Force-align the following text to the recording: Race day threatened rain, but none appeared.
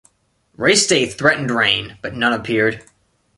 Race 0.57 0.87
day 0.87 1.05
threatened 1.07 1.51
rain, 1.51 1.95
but 2.01 2.15
none 2.15 2.33
appeared. 2.33 2.83